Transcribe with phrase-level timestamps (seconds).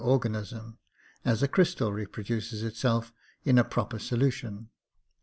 [0.03, 0.79] organism,
[1.23, 3.13] as a crystal reproduces itself
[3.45, 4.67] in a proper solution.